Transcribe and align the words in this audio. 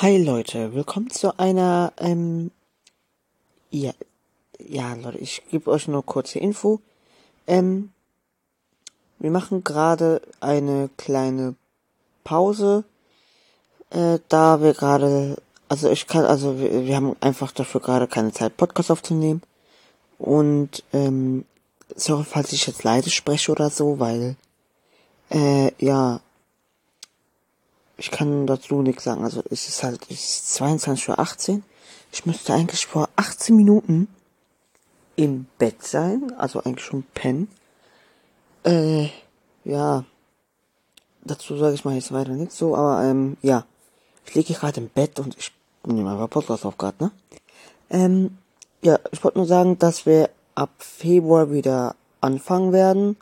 Hi 0.00 0.16
Leute, 0.16 0.74
willkommen 0.74 1.10
zu 1.10 1.40
einer, 1.40 1.92
ähm, 1.98 2.52
ja, 3.72 3.90
ja 4.60 4.94
Leute, 4.94 5.18
ich 5.18 5.42
gebe 5.50 5.68
euch 5.72 5.88
nur 5.88 6.06
kurze 6.06 6.38
Info. 6.38 6.78
Ähm, 7.48 7.90
wir 9.18 9.32
machen 9.32 9.64
gerade 9.64 10.22
eine 10.38 10.88
kleine 10.98 11.56
Pause, 12.22 12.84
äh, 13.90 14.20
da 14.28 14.62
wir 14.62 14.72
gerade, 14.72 15.42
also 15.68 15.90
ich 15.90 16.06
kann, 16.06 16.24
also 16.26 16.60
wir, 16.60 16.86
wir 16.86 16.94
haben 16.94 17.16
einfach 17.18 17.50
dafür 17.50 17.80
gerade 17.80 18.06
keine 18.06 18.32
Zeit, 18.32 18.56
Podcast 18.56 18.92
aufzunehmen. 18.92 19.42
Und, 20.20 20.84
ähm, 20.92 21.44
sorry, 21.96 22.22
falls 22.22 22.52
ich 22.52 22.68
jetzt 22.68 22.84
leise 22.84 23.10
spreche 23.10 23.50
oder 23.50 23.68
so, 23.68 23.98
weil, 23.98 24.36
äh, 25.30 25.72
ja, 25.84 26.20
ich 27.98 28.10
kann 28.10 28.46
dazu 28.46 28.80
nichts 28.80 29.04
sagen. 29.04 29.24
Also 29.24 29.42
es 29.50 29.68
ist 29.68 29.82
halt, 29.82 30.00
es 30.08 30.30
ist 30.30 30.62
22.18 30.62 31.50
Uhr. 31.50 31.62
Ich 32.12 32.24
müsste 32.24 32.54
eigentlich 32.54 32.86
vor 32.86 33.08
18 33.16 33.54
Minuten 33.54 34.08
im 35.16 35.46
Bett 35.58 35.82
sein, 35.82 36.32
also 36.38 36.62
eigentlich 36.62 36.86
schon 36.86 37.02
pennen. 37.12 37.48
Äh, 38.64 39.08
ja. 39.64 40.04
Dazu 41.24 41.58
sage 41.58 41.74
ich 41.74 41.84
mal 41.84 41.96
jetzt 41.96 42.12
weiter 42.12 42.30
nichts 42.30 42.56
so, 42.56 42.74
aber 42.74 43.04
ähm, 43.04 43.36
ja. 43.42 43.66
Ich 44.24 44.34
liege 44.34 44.54
gerade 44.54 44.80
im 44.80 44.88
Bett 44.88 45.18
und 45.18 45.36
ich 45.36 45.52
nehme 45.84 46.10
einfach 46.10 46.30
Podcast 46.30 46.64
auf 46.64 46.78
gerade, 46.78 47.04
ne? 47.04 47.10
Ähm, 47.90 48.38
ja, 48.82 48.98
ich 49.10 49.24
wollte 49.24 49.38
nur 49.38 49.46
sagen, 49.46 49.78
dass 49.78 50.06
wir 50.06 50.30
ab 50.54 50.70
Februar 50.78 51.50
wieder 51.50 51.96
anfangen 52.20 52.72
werden. 52.72 53.16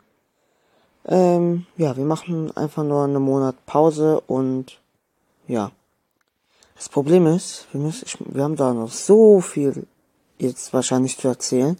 Ähm, 1.07 1.65
ja, 1.77 1.95
wir 1.95 2.03
machen 2.03 2.55
einfach 2.57 2.83
nur 2.83 3.03
einen 3.03 3.21
Monat 3.21 3.55
Pause 3.65 4.21
und 4.27 4.79
ja. 5.47 5.71
Das 6.75 6.89
Problem 6.89 7.25
ist, 7.25 7.65
wir 7.71 7.81
müssen, 7.81 8.05
wir 8.19 8.43
haben 8.43 8.55
da 8.55 8.73
noch 8.73 8.91
so 8.91 9.41
viel 9.41 9.87
jetzt 10.37 10.73
wahrscheinlich 10.73 11.17
zu 11.17 11.27
erzählen. 11.27 11.77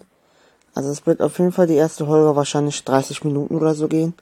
Also 0.73 0.89
es 0.89 1.05
wird 1.05 1.21
auf 1.21 1.37
jeden 1.39 1.51
Fall 1.51 1.67
die 1.67 1.75
erste 1.75 2.05
Folge 2.05 2.35
wahrscheinlich 2.35 2.83
30 2.83 3.23
Minuten 3.23 3.55
oder 3.55 3.75
so 3.75 3.87
gehen. 3.87 4.13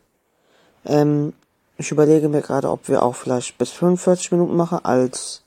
Ähm, 0.85 1.33
ich 1.77 1.91
überlege 1.91 2.29
mir 2.29 2.41
gerade, 2.41 2.69
ob 2.69 2.87
wir 2.87 3.03
auch 3.03 3.15
vielleicht 3.15 3.57
bis 3.57 3.71
45 3.71 4.31
Minuten 4.31 4.55
machen, 4.55 4.79
als 4.83 5.43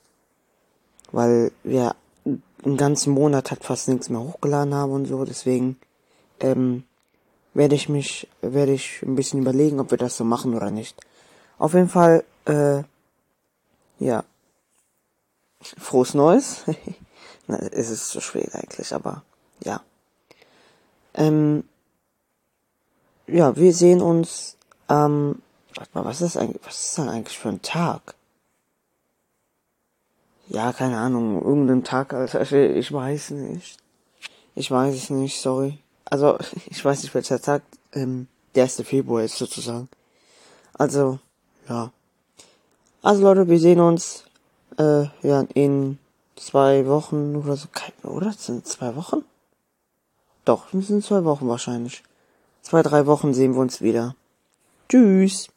weil 1.11 1.51
wir 1.63 1.95
einen 2.63 2.77
ganzen 2.77 3.13
Monat 3.13 3.51
halt 3.51 3.63
fast 3.63 3.87
nichts 3.87 4.09
mehr 4.09 4.21
hochgeladen 4.21 4.73
haben 4.73 4.91
und 4.91 5.05
so, 5.05 5.25
deswegen 5.25 5.77
ähm, 6.39 6.83
werde 7.59 7.75
ich 7.75 7.89
mich, 7.89 8.27
werde 8.41 8.71
ich 8.71 9.03
ein 9.03 9.15
bisschen 9.15 9.41
überlegen, 9.41 9.79
ob 9.81 9.91
wir 9.91 9.97
das 9.97 10.15
so 10.15 10.23
machen 10.23 10.55
oder 10.55 10.71
nicht. 10.71 10.95
Auf 11.57 11.73
jeden 11.73 11.89
Fall, 11.89 12.23
äh, 12.45 12.83
ja. 13.99 14.23
Frohes 15.61 16.13
Neues. 16.13 16.63
Na, 17.47 17.57
es 17.57 17.89
ist 17.89 18.07
zu 18.07 18.21
spät 18.21 18.55
eigentlich, 18.55 18.93
aber 18.95 19.23
ja. 19.63 19.81
Ähm, 21.13 21.65
ja, 23.27 23.55
wir 23.57 23.73
sehen 23.73 24.01
uns 24.01 24.55
ähm, 24.87 25.41
warte 25.75 25.91
mal, 25.93 26.05
was 26.05 26.21
ist 26.21 26.37
eigentlich, 26.37 26.65
was 26.65 26.81
ist 26.81 26.97
das 26.97 27.07
eigentlich 27.07 27.37
für 27.37 27.49
ein 27.49 27.61
Tag? 27.61 28.15
Ja, 30.47 30.71
keine 30.71 30.97
Ahnung, 30.97 31.43
irgendein 31.43 31.83
Tag, 31.83 32.13
Alter, 32.13 32.41
ich 32.75 32.91
weiß 32.91 33.31
nicht. 33.31 33.77
Ich 34.55 34.71
weiß 34.71 34.95
es 34.95 35.09
nicht, 35.09 35.41
sorry. 35.41 35.77
Also, 36.09 36.37
ich 36.69 36.83
weiß 36.83 37.03
nicht, 37.03 37.13
welcher 37.13 37.41
Tag 37.41 37.61
ähm, 37.93 38.27
der 38.55 38.63
1. 38.63 38.81
Februar 38.83 39.23
ist 39.23 39.37
sozusagen. 39.37 39.89
Also, 40.73 41.19
ja. 41.67 41.91
Also 43.01 43.21
Leute, 43.23 43.47
wir 43.47 43.59
sehen 43.59 43.79
uns 43.79 44.23
äh, 44.77 45.05
ja 45.21 45.45
in 45.53 45.97
zwei 46.35 46.85
Wochen 46.87 47.35
oder 47.35 47.55
so. 47.55 47.67
Oder? 48.03 48.33
Sind 48.33 48.67
zwei 48.67 48.95
Wochen? 48.95 49.23
Doch, 50.45 50.67
sind 50.71 51.03
zwei 51.03 51.23
Wochen 51.25 51.47
wahrscheinlich. 51.47 52.03
Zwei, 52.61 52.81
drei 52.81 53.05
Wochen 53.05 53.33
sehen 53.33 53.53
wir 53.53 53.61
uns 53.61 53.81
wieder. 53.81 54.15
Tschüss. 54.89 55.49